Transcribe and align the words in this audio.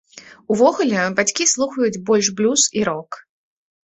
Увогуле, 0.53 1.03
бацькі 1.19 1.45
слухаюць 1.51 2.01
больш 2.07 2.31
блюз 2.39 2.65
і 2.81 2.87
рок. 2.91 3.21